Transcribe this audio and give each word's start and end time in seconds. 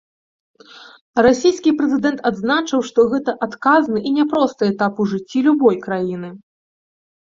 Расійскі 1.27 1.73
прэзідэнт 1.83 2.25
адзначыў, 2.31 2.79
што 2.89 3.07
гэта 3.13 3.31
адказны 3.49 3.99
і 4.09 4.17
няпросты 4.19 4.63
этап 4.75 4.93
у 5.07 5.11
жыцці 5.17 5.39
любой 5.53 5.75
краіны. 5.89 6.39